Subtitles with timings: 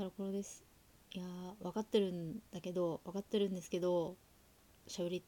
[0.00, 0.64] タラコロです。
[1.12, 4.16] いやー分かってるんだけど分かってるんですけど
[4.86, 5.22] しゃべり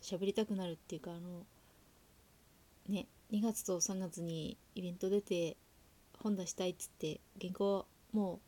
[0.00, 1.44] しゃべりたくなるっていうかあの
[2.88, 5.56] ね2月と3月にイベント出て
[6.18, 8.40] 本出したいっつって原稿も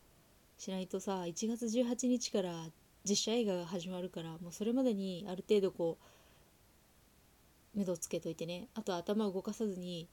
[0.59, 2.65] うしないとさ1月18日から
[3.09, 5.99] 実写映画が始まるからもうそれまでにある程度こ
[7.75, 8.67] う目処つけといてね。
[8.75, 10.09] あと頭を動かさずに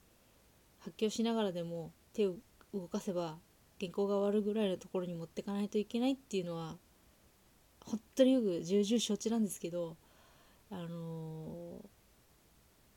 [0.78, 2.34] 発狂しながらでも手を
[2.72, 3.38] 動かせば
[3.82, 6.76] 原稿が終わるぐらいのところに持ってかないといけないっていうのは
[7.84, 9.96] 本当によく重々承知なんですけど
[10.70, 11.86] あのー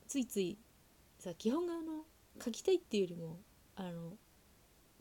[0.08, 0.60] ついつい
[1.18, 2.04] さ基本があの
[2.44, 3.40] 書きたいっていうよりも
[3.76, 4.14] あの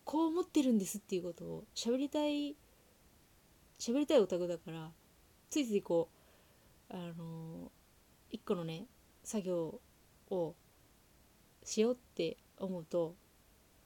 [0.04, 2.56] こう思ってるんですっていうことを喋りたい
[3.78, 4.90] 喋りたいオタクだから
[5.50, 6.08] ついついこ
[6.90, 7.68] うあのー
[8.30, 8.86] 一個のね
[9.22, 9.80] 作業
[10.30, 10.54] を
[11.62, 13.14] しようって思うと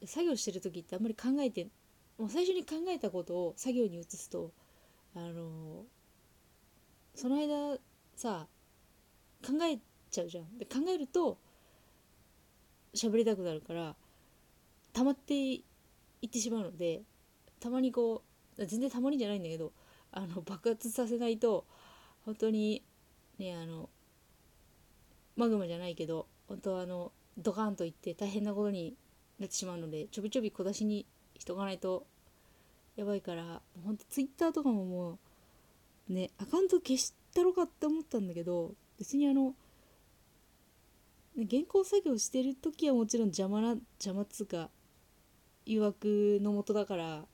[0.07, 1.67] 作業してる時ってあんまり考えて
[2.19, 4.53] もう最初に考えたことを作業に移すと
[5.15, 5.85] あの
[7.15, 7.79] その間
[8.17, 8.47] さ
[9.45, 9.79] 考え
[10.11, 10.59] ちゃうじゃん。
[10.59, 11.39] で考えると
[12.95, 13.95] 喋りたくなるから
[14.93, 15.65] 溜まってい
[16.27, 17.03] ってしまうので
[17.61, 18.23] たまにこ
[18.57, 19.73] う全然たまにじゃないんだけど
[20.11, 21.67] あの爆発させないと
[22.25, 22.83] 本当に
[23.39, 23.89] ねあの
[25.37, 28.97] マグマじゃないけど本当はあのドカンといって大変なことに
[29.39, 31.07] なってしまうのでちょびちょび小出しに
[31.39, 32.07] しとかないと
[32.97, 35.19] やばいからほんとツイッターとかもも
[36.11, 39.55] うねアカウント消したろかって思ったんだけど別にあの
[41.37, 44.71] 原稿作業してる時はもちろん邪魔な邪魔っつうか
[45.65, 47.25] 誘惑のもとだから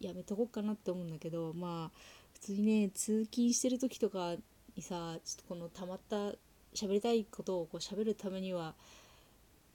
[0.00, 1.98] やめとこうかなって思うんだけどまあ
[2.32, 4.34] 普通にね通勤してる時とか
[4.74, 6.32] にさちょっとこのたまった
[6.74, 8.74] 喋りたいことをこう喋るためには、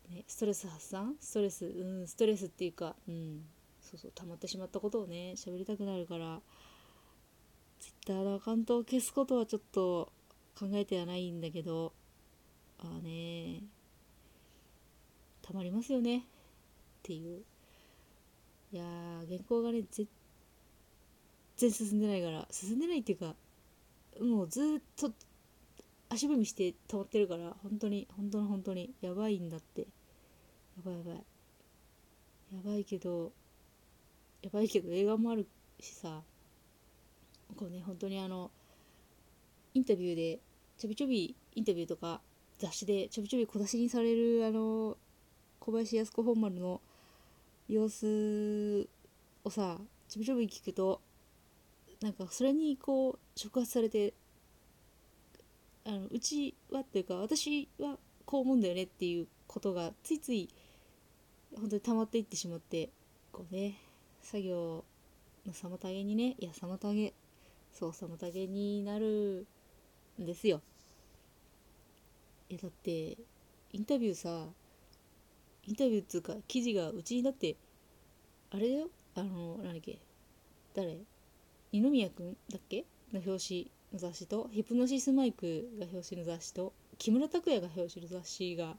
[0.10, 1.16] ね、ストレス発散？
[1.20, 3.42] ストレスうんストレスっていうかうん。
[3.90, 6.42] そうそう溜まってしまったことをね喋りたくなるから
[7.80, 10.12] ツイッターのアカウントを消すことはちょっと
[10.60, 11.94] 考えてはないんだけど
[12.80, 13.62] ああね
[15.42, 16.22] たまりますよねっ
[17.04, 17.42] ていう。
[18.74, 18.84] いや
[19.30, 20.06] 原稿がね全
[21.56, 23.34] 然進んでないから進んでないっていうか
[24.22, 24.64] もうずっ
[24.98, 25.14] と
[26.10, 29.82] 足踏みして止まってるから本当に本当に本当にやばいんだって。
[29.82, 29.88] や
[30.84, 31.16] ばいやばい。
[31.16, 33.32] やばいけど
[34.42, 35.48] やばいけど映画もある
[35.80, 36.24] しさ。
[37.56, 38.52] こうね本当にあの
[39.74, 40.40] インタビューで
[40.78, 42.22] ちょびちょびインタビューとか
[42.60, 44.98] 雑誌でちょびちょび小出しにされるあの
[45.60, 46.82] 小林靖子本丸の
[47.68, 48.88] 様子
[49.44, 49.78] をさ
[50.08, 51.02] ちょびちょび聞くと
[52.02, 54.14] なんかそれにこう触発されて
[55.86, 60.50] あのうちはっていうか私はこう思うんだよねっていうことがついつい
[61.56, 62.90] 本当に溜まっていってしまって
[63.32, 63.76] こうね
[64.30, 64.84] 作業
[65.46, 67.14] の妨げにねいや妨げ
[67.72, 69.48] そう妨げになる
[70.22, 70.62] んですよ。
[72.50, 73.18] いやだって
[73.72, 74.48] インタビューさ
[75.66, 77.56] インタビューっつうか記事がうちにだって
[78.52, 78.90] あれだよ。
[79.16, 79.98] あの何だっけ
[80.76, 80.98] 誰？
[81.72, 82.84] 二宮君だっけ？
[83.14, 88.76] の表紙の雑誌とヒプノシスマイクが表紙の雑誌と木村拓哉が表紙の雑誌が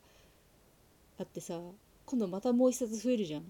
[1.19, 1.59] あってさ
[2.05, 3.45] 今度またもう一冊増えるじゃん。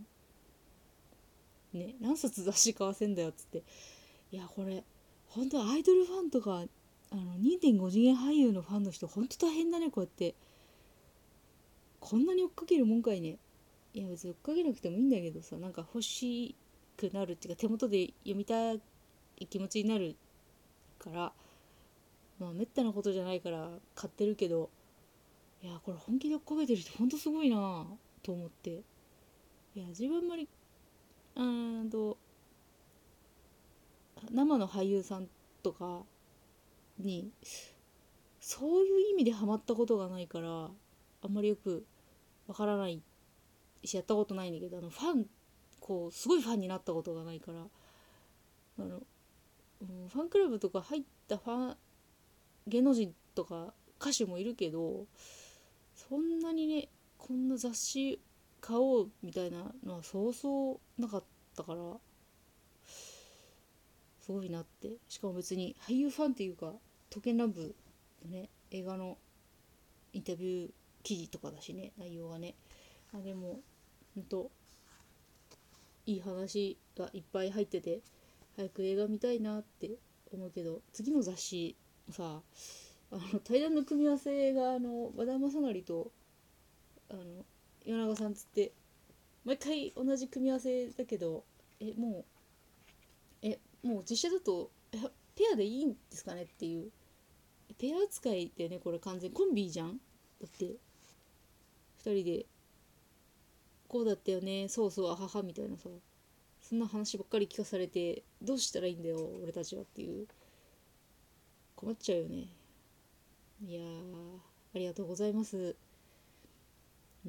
[1.73, 3.62] ね何冊雑誌買わせんだよっつって。
[4.31, 4.84] いやこれ
[5.29, 6.65] 本当アイドルファンとか
[7.11, 10.34] あの2.5次元俳優のファンの人本当大変だねこうやって。
[12.01, 13.39] こんなに追っかけるもんかいね。
[13.93, 16.55] いや別に追っかけなくてもいいんだけどさなんか欲し
[16.97, 18.81] くなるっていうか手元で読みたい
[19.49, 20.17] 気持ちになる
[20.99, 21.33] から
[22.39, 24.71] まあめったなことじゃないから買ってるけど
[25.62, 27.87] いやこれ本気で追っかけてる人ほんとすごいな
[28.23, 28.83] と思って。
[29.75, 30.49] いや自分あんまり
[31.38, 31.43] う
[31.84, 32.19] んと
[34.32, 35.28] 生の俳優さん
[35.62, 36.03] とか
[36.99, 37.31] に
[38.41, 40.71] そういう意味でハマったことがないから
[41.22, 41.87] あんまりよく
[42.47, 43.03] わからない。
[43.84, 45.27] しやったことないんだけどあのファン
[45.78, 47.59] こうすごいファンになったことがないから。
[48.80, 49.03] あの、
[49.80, 51.77] うん、ファンクラブとか入ったファン
[52.66, 55.07] 芸能人とか歌手もいるけど
[55.95, 58.21] そんなにねこんな雑誌
[58.60, 61.25] 買おうみたいなのはそうそうなかっ
[61.57, 61.81] たから
[64.21, 64.97] すごいなって。
[65.09, 66.75] しかも別に俳優ファンっていうか
[67.09, 67.75] 「刀剣乱舞」
[68.25, 69.16] のね映画の
[70.13, 70.71] インタビュー
[71.03, 72.55] 記事とかだしね内容がね。
[73.15, 73.60] あでも
[74.15, 74.51] ほんと
[76.04, 78.01] いい話がいっぱい入ってて
[78.57, 79.99] 早く映画見たいなって
[80.33, 81.77] 思うけど次の雑誌
[82.11, 82.43] さ
[83.11, 86.11] あの対談の組み合わせがあの和田正成と
[87.11, 87.45] あの
[87.84, 88.72] 岩永さんつって
[89.45, 91.45] 毎回同じ組み合わせだけど
[91.80, 92.25] えもう
[93.42, 96.42] えもう実写だとペアでいいんですかね？
[96.42, 96.91] っていう。
[97.78, 99.98] ペア扱いってねこれ完全コンビじゃん？
[100.41, 100.65] だって。
[100.65, 100.77] 2
[102.03, 102.47] 人で。
[103.86, 104.69] こうだったよね？
[104.69, 105.89] そうそうあははみたいなさ。
[106.60, 110.27] そんな話ばっかり聞かされてどうしたらいいんだよ俺たちはっていう。
[111.77, 112.48] 困っちゃうよね。
[113.65, 113.83] いや
[114.75, 115.77] ありがとうございます。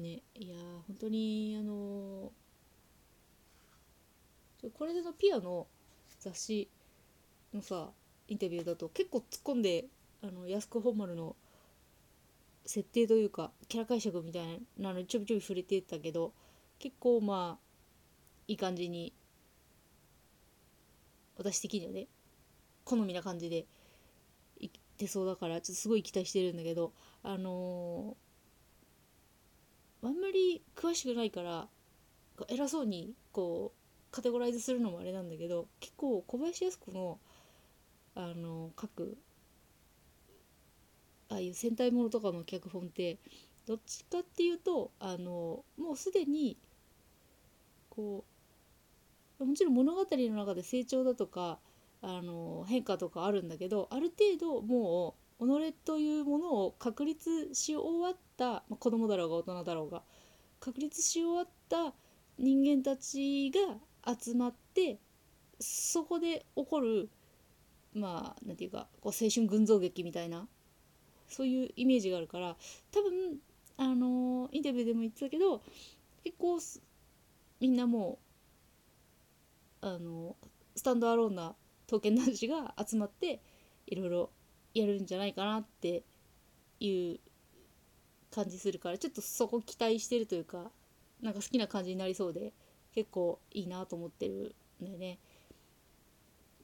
[0.00, 0.22] ね。
[0.34, 0.56] いや
[0.86, 2.30] 本当にあのー
[4.68, 5.66] これでのピアの
[6.18, 6.68] 雑誌
[7.54, 7.88] のさ
[8.28, 9.86] インタビューだと結構突っ込んで
[10.22, 11.34] あの安子本丸の
[12.66, 16.32] 設定というかキャラ解釈みたいなのにちょびちょび触れてたけど
[16.78, 17.64] 結構まあ
[18.48, 19.14] いい感じに
[21.38, 22.06] 私的にはね
[22.84, 23.66] 好みな感じで
[24.58, 26.92] いってそうだからちょっとすごい期待してるんだけど
[27.22, 28.14] あのー、
[30.02, 31.68] あんまり詳しくないから
[32.48, 37.18] 偉そうにこうカテゴライズするのもあれなんだけど結構小林靖子の
[38.14, 39.16] あの書く
[41.28, 43.18] ああいう戦隊ものとかの脚本って
[43.66, 46.58] どっちかっていうとあのもうすでに
[47.88, 48.24] こ
[49.38, 51.58] うもちろん物語の中で成長だとか
[52.02, 60.02] あの変化とかあるんだけどある程度もう己というものを確立し終わった、まあ、子供だろうが大人だろうが
[60.60, 61.94] 確立し終わった
[62.38, 64.98] 人間たちが集まって
[65.58, 67.08] そこで起こる
[67.94, 70.46] まあなんていうかこう青春群像劇みたいな
[71.28, 72.56] そういうイメージがあるから
[72.92, 73.38] 多分
[73.76, 75.62] あのインタビューでも言ってたけど
[76.22, 76.58] 結構
[77.60, 78.18] みんなも
[79.82, 80.36] うあの
[80.76, 81.54] スタンドアローンな
[81.86, 83.40] 刀剣男子が集まって
[83.86, 84.30] いろいろ
[84.74, 86.02] やるんじゃないかなって
[86.78, 87.18] いう
[88.30, 90.70] 感じするからちょっとそこ期待してるというか
[91.20, 92.52] なんか好きな感じになりそうで
[92.94, 95.18] 結構いいなと思ってるんだよね。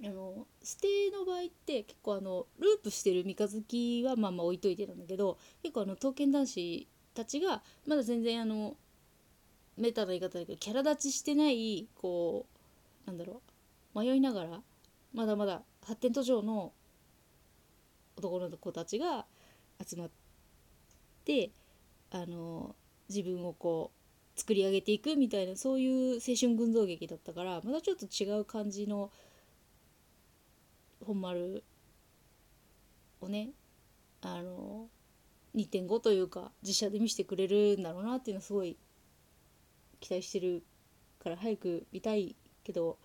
[0.04, 8.76] あのステの場合って結構あのループしてる三日月はまあまあ置いといてなんだけど結構あの刀剣男子たちがまだ全然あの
[9.78, 12.44] メタな言い方だけどキャラ立ちしてないこ
[13.06, 13.40] うなんだろ
[13.94, 14.60] う迷いながら
[15.14, 16.72] まだまだ発展途上の
[18.16, 19.26] 男の子たちが
[19.84, 20.10] 集まっ
[21.24, 21.50] て
[22.10, 22.74] あの
[23.08, 23.90] 自分をこ
[24.36, 29.10] う作り上げていくみたいなそういう青春群像劇だったからまたちょっと違う感じの
[31.04, 31.64] 本丸
[33.20, 33.50] をね
[34.22, 34.88] あの
[35.54, 38.76] 2.5というか実写で見せてくれるんだろうなっていうのはすごい
[40.00, 40.62] 期待してる
[41.22, 42.98] から早く見たいけど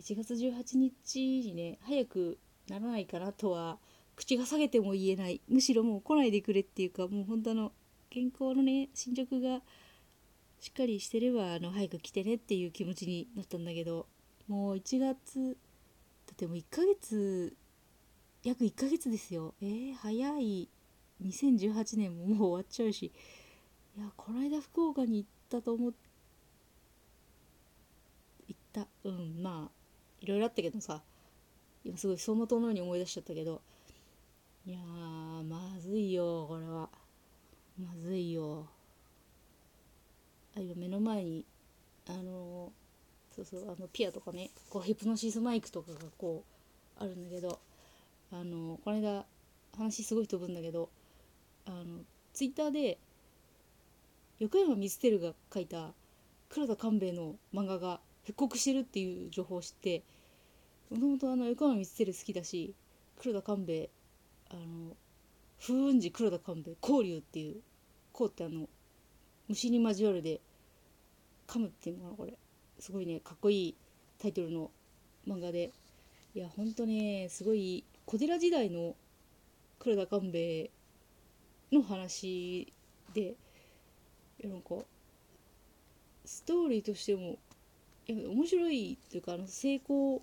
[0.00, 2.38] 1月18日にね早く
[2.68, 3.78] ならないかなとは
[4.16, 5.40] 口が下げても言えない。
[5.48, 7.72] むしろもう来ないでくれっていうかもう本当の
[8.10, 9.62] 健康のね進捗が
[10.60, 14.06] しっかりしてればあの早く来てねっていう気持ちになったんだけど
[14.46, 15.56] もう1月
[16.26, 17.56] だってもう1ヶ月
[18.44, 19.54] 約1ヶ月ですよ。
[19.62, 20.68] えー、早い。
[21.22, 23.12] 2018年ももう終わっちゃうし。
[23.96, 25.98] いやこの間福岡に行ったと思って
[28.48, 28.88] 行った。
[29.04, 29.70] うんまあ
[30.20, 31.02] いろいろあったけどさ。
[31.84, 33.60] 今すごい走馬灯のように思い出しちゃったけど。
[34.64, 36.88] いやまずいよこれは。
[37.78, 38.66] まずいよ。
[40.56, 41.44] あ今目の前に
[42.08, 42.72] あの
[43.34, 46.44] そうそうあのピアとかねこうヒプノシスマイクとかがこ
[47.00, 47.58] うあるんだけど。
[48.34, 49.26] あのこの間
[49.76, 50.88] 話すごい飛ぶんだけど
[51.66, 52.00] あの
[52.32, 52.96] ツイッターで
[54.38, 55.92] 横山光輝が書いた
[56.48, 60.02] 黒田官兵衛の漫画が復刻してるっていう情報を知って
[60.92, 62.74] もともとあの横山光輝好きだし
[63.18, 63.90] 黒田官兵衛
[64.50, 64.94] あの
[65.58, 67.62] 風雲児黒田官兵衛光竜っていう
[68.12, 68.68] こうってあの
[69.48, 70.42] 虫に交わるで
[71.46, 72.34] 噛むっていうのかなこれ。
[72.78, 73.76] すごいねかっこいい
[74.18, 74.70] タイトルの
[75.26, 75.72] 漫画で。
[76.34, 78.94] いやほんとねすごい小寺時代の
[79.78, 80.70] 黒田官兵衛
[81.70, 82.72] の話
[83.14, 83.34] で
[84.42, 84.76] なんか
[86.24, 87.38] ストーリーとしても
[88.08, 90.22] 面白いというかあの成功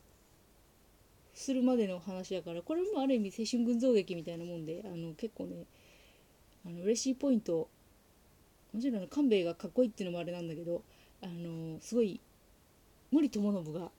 [1.39, 5.63] するまでの話だからこれもある意味青春群像劇みたいなもんであの結構ね
[6.65, 7.69] あの嬉しいポイント
[8.73, 10.83] もちろん官兵衛がかっこいいっていうのもあれなんだけど
[11.23, 12.19] あのすごい
[13.09, 13.89] 森友信が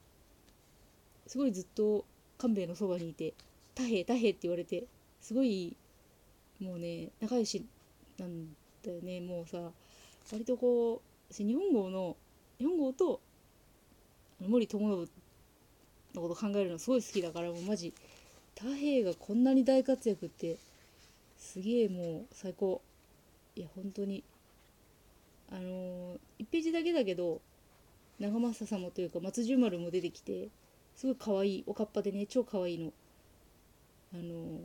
[1.26, 2.04] すごいずっと
[2.36, 3.32] 官兵衛のそばにいて
[3.74, 4.84] 「太平太平」って言われて
[5.22, 5.74] すごい
[6.60, 7.64] もうね仲良し
[8.18, 8.54] なん
[8.84, 9.18] だよね。
[9.22, 9.72] もうさ
[10.30, 12.18] 割とこう日本語の
[12.58, 13.22] 日本語と
[14.40, 15.10] 森友信
[16.14, 17.94] のこと考えるのすごい好きだからもうマジ
[18.58, 20.58] 太平がこんなに大活躍って
[21.38, 22.82] すげえもう最高。
[23.56, 24.22] いや本当に
[25.50, 27.40] あのー、1ページだけだけど
[28.20, 30.48] 長政様というか松十丸も出てきて
[30.94, 32.92] すごい可愛いおかっぱでね超可愛いの。
[34.12, 34.60] あの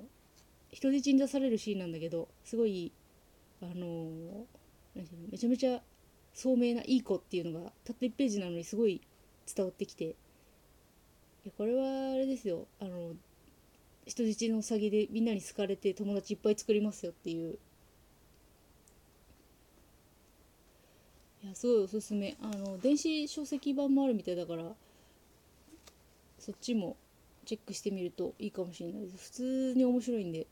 [0.71, 2.91] 人質に出されるシーンなんだけどすごい
[3.61, 4.45] あの
[4.95, 5.81] なんていうのめちゃめちゃ
[6.33, 9.01] 聡明ないい子っていうのがたった1ページなのにすごい
[9.55, 10.15] 伝わってきて。
[11.51, 12.67] これはあれですよ。
[12.79, 13.15] あの
[14.05, 17.57] 人質の詐欺でみんなに好かれて友達いっぱい作りますよっていう。
[21.43, 22.35] いやすごいおすすめ。
[22.41, 24.63] あの電子書籍版もあるみたいだから
[26.39, 26.97] そっちも
[27.45, 29.17] チェックしてみるといいかもしれないです。
[29.17, 30.47] 普通に面白いんで。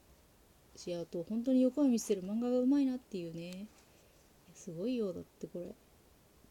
[0.75, 3.67] しあと本当に横山見せてる漫画がうまいなっていうね。
[4.55, 5.73] すごいよだってこれ。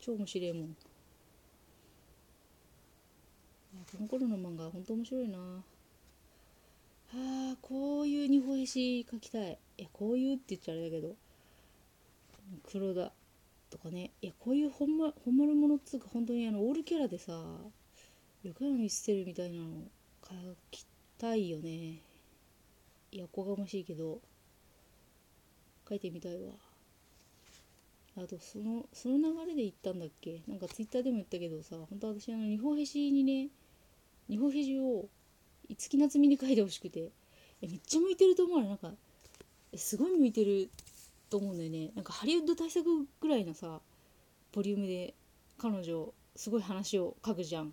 [0.01, 0.77] 超面白いもん。
[3.73, 5.39] この頃の漫画本当面白いな。
[7.15, 9.59] あこういう二歩へし描きたい。
[9.79, 11.15] いやこういうって言っちゃあれだけど。
[12.65, 13.13] 黒田
[13.71, 14.11] とかね。
[14.23, 17.33] いやこういう本,、ま、本丸ものっつうか本当にあのオールキャラでさ
[18.43, 19.69] 横山見捨てるみたいなの
[20.23, 20.85] 描き
[21.19, 22.01] たいよね。
[23.11, 24.21] いやおこがましいけど。
[25.89, 26.53] 書いてみたいわ。
[28.17, 30.41] あとそのその流れで言ったんだっけ？
[30.47, 33.49] なんかツイッターでも言ったけどさ本当私あの二歩へしにね
[34.33, 35.09] 二歩へしを
[35.69, 37.13] 五木夏美に書いてほしくて。
[37.63, 38.91] えめっちゃ向いてると思うなんか
[39.77, 40.69] すごい向いてる
[41.31, 41.93] と思うんだよね。
[41.95, 42.85] なんかハリウッド大作
[43.21, 43.81] ぐらいのさ
[44.53, 45.15] ボリュームで
[45.57, 47.73] 彼女すごい話を書くじゃん。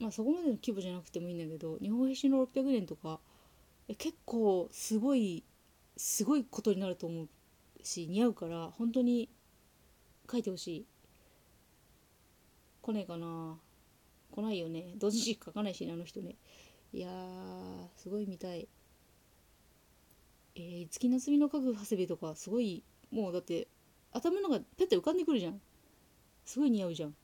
[0.00, 3.20] まあそこまでの規模じゃなくてもいいんだけど日本兵士の600年とか
[3.86, 5.44] え結構すごい
[5.96, 7.28] すごいことになると思う
[7.82, 9.28] し似合うから本当に
[10.30, 10.86] 書いてほしい。
[12.80, 13.58] 来ねえかな。
[14.34, 14.94] 来ないよね。
[14.96, 16.34] 同時しか書かないしねあの人ね。
[16.92, 18.68] いやーすごい見たい。
[20.56, 23.68] えー、月夏美の家具長谷部とかすごいもうだって
[24.12, 25.60] 頭の中ペッて浮かんでくるじゃん。
[26.44, 27.14] すごい似合うじゃん。